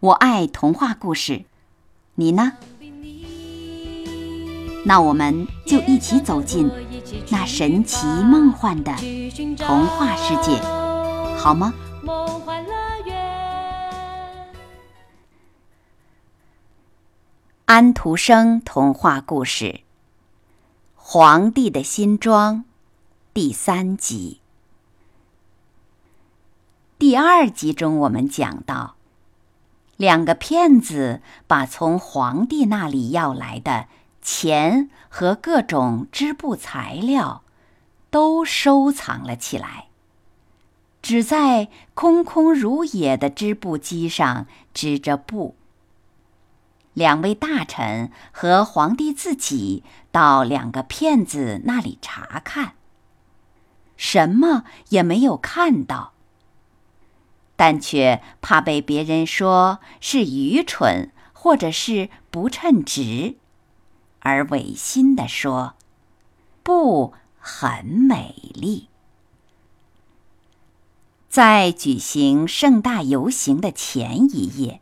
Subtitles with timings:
[0.00, 1.44] 我爱童话故事，
[2.14, 2.54] 你呢？
[4.86, 6.70] 那我们就一起走进
[7.28, 8.96] 那神奇梦幻的
[9.58, 10.58] 童话世界，
[11.36, 11.74] 好吗？
[17.66, 19.64] 安徒生童话故事
[20.94, 22.56] 《皇帝的新装》
[23.34, 24.40] 第三集。
[26.98, 28.96] 第二集中，我们讲到。
[30.00, 33.86] 两个骗子把从皇帝那里要来的
[34.22, 37.42] 钱和各种织布材料
[38.08, 39.88] 都收藏了起来，
[41.02, 45.54] 只在空空如也的织布机上织着布。
[46.94, 52.72] 两位大臣和皇帝自己到两个骗子那里查看，
[53.98, 56.14] 什么也没有看到。
[57.60, 63.36] 但却怕被别人说是愚蠢，或者是不称职，
[64.20, 65.74] 而违心地说
[66.64, 68.88] ：“不很美丽。”
[71.28, 74.80] 在举行盛大游行的前一夜，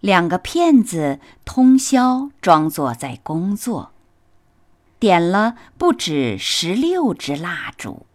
[0.00, 3.92] 两个骗子通宵装作在工作，
[4.98, 8.06] 点了不止十六支蜡烛。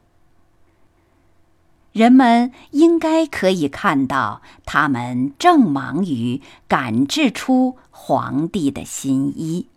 [1.95, 9.69] 人们应该可以看到，他们正忙于赶制出皇帝的新衣。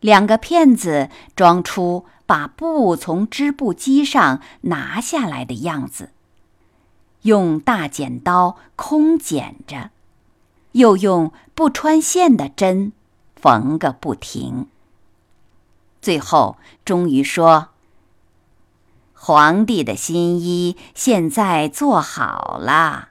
[0.00, 6.10] 两个骗子装出把布从织布机上拿下来的样子，
[7.22, 9.88] 用大剪刀空剪着，
[10.72, 12.92] 又用不穿线的针
[13.36, 14.68] 缝个不停。
[16.02, 17.69] 最后，终于说。
[19.22, 23.10] 皇帝的新衣现在做好了。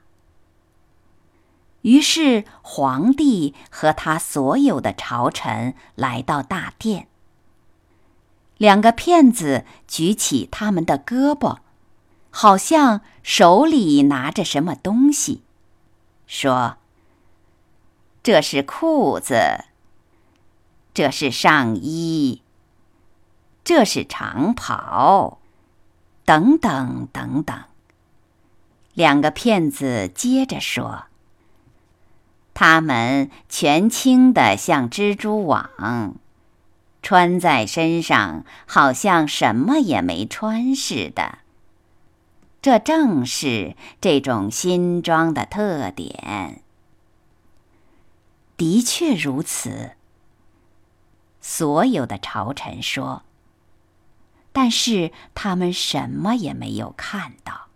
[1.82, 7.06] 于是，皇帝和他所有的朝臣来到大殿。
[8.58, 11.58] 两个骗子举起他们的胳膊，
[12.30, 15.44] 好像手里拿着什么东西，
[16.26, 16.78] 说
[18.20, 19.66] ：“这是裤子，
[20.92, 22.42] 这是上衣，
[23.62, 25.36] 这是长袍。”
[26.30, 27.58] 等等等等，
[28.94, 31.06] 两个骗子接着说
[32.54, 36.14] ：“他们全轻的像蜘蛛网，
[37.02, 41.38] 穿在身上好像什么也没穿似的。
[42.62, 46.62] 这正是这种新装的特点。
[48.56, 49.96] 的确如此。”
[51.42, 53.24] 所有的朝臣说。
[54.52, 57.68] 但是他们什么也没有看到，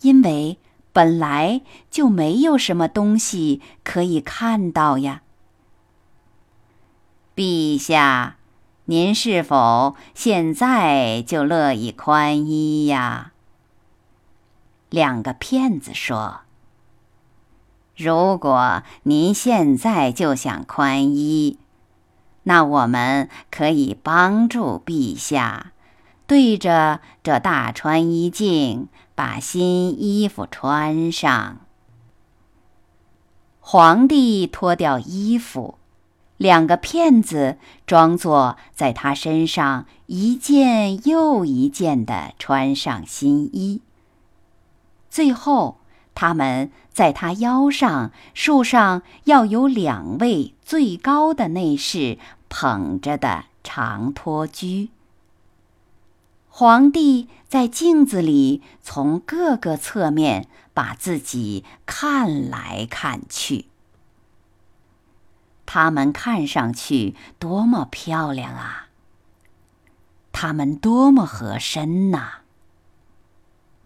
[0.00, 0.58] 因为
[0.92, 5.22] 本来就没有什么东西可以看到呀。
[7.36, 8.36] 陛下，
[8.86, 13.32] 您是否现在就乐意宽衣呀？
[14.90, 16.40] 两个骗子说
[17.94, 21.58] ：“如果您现在就想宽衣。”
[22.48, 25.72] 那我们可以帮助陛下，
[26.26, 31.58] 对着这大穿衣镜把新衣服穿上。
[33.60, 35.76] 皇帝脱掉衣服，
[36.38, 43.82] 两个骗子装作在他身上一件又一件的穿上新衣。
[45.10, 45.80] 最后，
[46.14, 52.16] 他们在他腰上树上要有两位最高的内侍。
[52.48, 54.90] 捧着的长托居。
[56.48, 63.66] 皇帝在镜子里从各个侧面把自己看来看去。
[65.64, 68.88] 他们看上去多么漂亮啊！
[70.32, 72.40] 他们多么合身呐！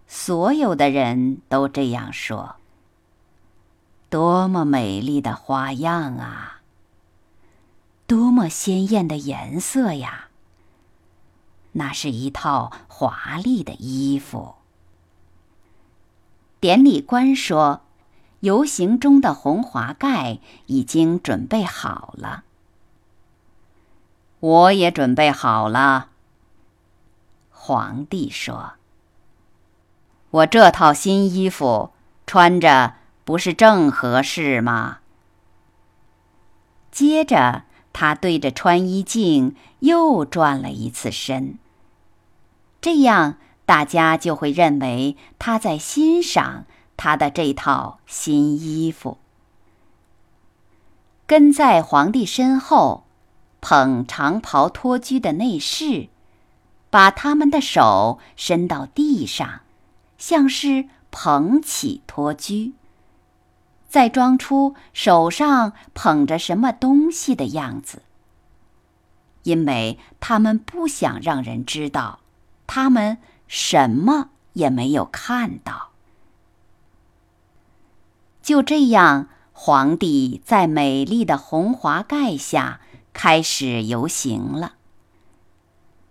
[0.06, 2.56] 所有的人都这样说。
[4.08, 6.61] 多么美丽的花样啊！
[8.12, 10.28] 多么鲜艳的颜色呀！
[11.72, 14.56] 那是一套华丽的衣服。
[16.60, 17.80] 典礼官说
[18.40, 22.44] ：“游行中的红华盖已经准备好了。
[24.40, 26.10] 我也准备好了。
[27.48, 28.74] 皇帝说
[30.28, 31.92] ：“我这套新衣服
[32.26, 34.98] 穿着不是正合适吗？”
[36.92, 41.58] 接着，他对着穿衣镜又转了一次身。
[42.80, 46.64] 这样，大家就会认为他在欣赏
[46.96, 49.18] 他的这套新衣服。
[51.26, 53.04] 跟在皇帝身后。
[53.64, 56.08] 捧长袍托居的内侍，
[56.90, 59.60] 把他们的手伸到地上，
[60.18, 62.72] 像是捧起托居，
[63.92, 68.00] 再装出手上捧着什么东西的样子。
[69.42, 72.20] 因为他们不想让人知道，
[72.66, 75.90] 他们什么也没有看到。
[78.40, 82.80] 就这样，皇帝在美丽的红华盖下。
[83.14, 84.76] 开始游行了。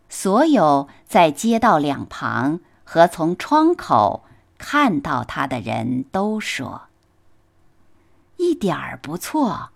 [0.07, 4.23] 所有在街道两旁和从窗口
[4.59, 6.89] 看到他的人都说
[8.41, 9.69] ：“一点儿不错，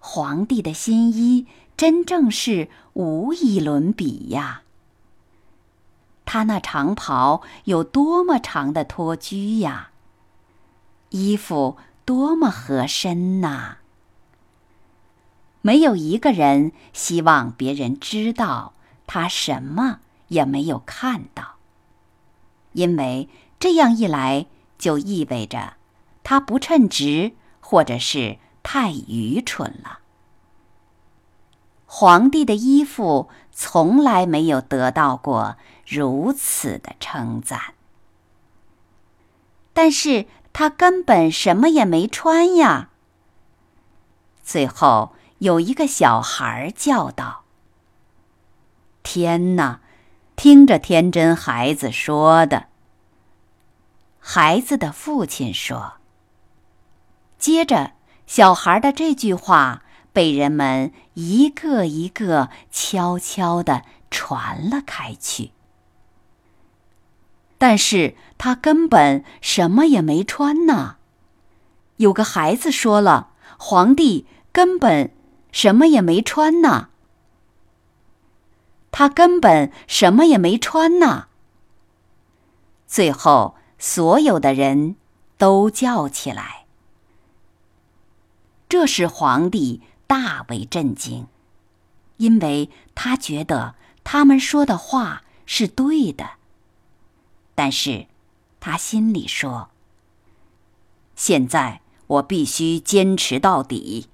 [0.00, 4.62] 皇帝的新衣真正是无以伦比呀！
[6.24, 9.90] 他那长袍有多么长的托裾呀，
[11.10, 13.76] 衣服多么合身呐！”
[15.62, 18.74] 没有一个人希望别人知道
[19.06, 21.54] 他什么也没有看到，
[22.72, 23.28] 因为
[23.60, 25.74] 这样一来就意味着
[26.24, 30.00] 他不称职，或者是太愚蠢了。
[31.86, 35.56] 皇帝的衣服从来没有得到过
[35.86, 37.74] 如此的称赞，
[39.72, 42.90] 但是他根本什么也没穿呀。
[44.42, 45.12] 最后。
[45.38, 47.44] 有一个小孩叫道
[49.04, 49.80] ：“天哪！
[50.34, 52.66] 听着天真孩子说的。”
[54.18, 55.97] 孩子的父亲说。
[57.38, 57.92] 接着，
[58.26, 65.52] 小孩的这句话被人们一个一个悄悄地传了开去。
[67.56, 70.96] 但是他根本什么也没穿呢。
[71.96, 75.10] 有个孩子说了：“皇帝根本……”
[75.50, 76.90] 什么也没穿呢，
[78.90, 81.28] 他根本什么也没穿呢。
[82.86, 84.96] 最后，所有的人
[85.38, 86.57] 都叫起来，
[88.68, 91.26] 这使皇帝大为震惊，
[92.18, 93.74] 因为他觉得
[94.04, 96.32] 他们说的话是对的。
[97.54, 98.06] 但是，
[98.60, 99.70] 他心里说
[101.16, 104.08] ：“现在我必须坚持到底。”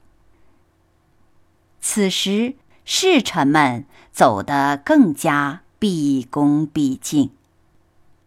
[1.81, 2.55] 此时，
[2.85, 7.31] 侍臣们走得更加毕恭毕敬，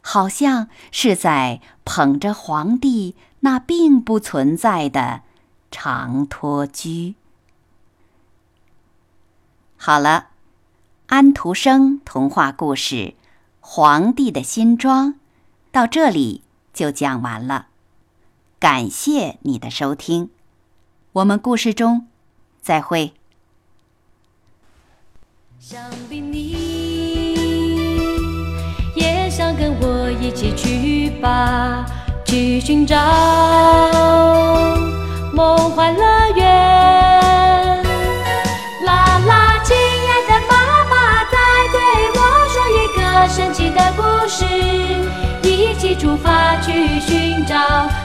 [0.02, 5.24] 好像是在捧着皇帝那并不存在的
[5.72, 7.16] 长托居。
[9.78, 10.28] 好了，
[11.08, 12.96] 安徒生童话故事
[13.60, 15.14] 《皇帝的新装》
[15.72, 16.42] 到这里
[16.74, 17.68] 就讲完了。
[18.60, 20.32] 感谢你的收听，
[21.14, 22.08] 我们故事中
[22.60, 23.14] 再会。
[25.60, 26.54] 想必你
[28.96, 31.86] 也想跟我一起去吧，
[32.26, 32.96] 去寻找
[45.98, 47.56] 出发去寻找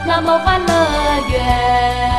[0.06, 0.74] 那梦幻乐
[1.30, 2.11] 园。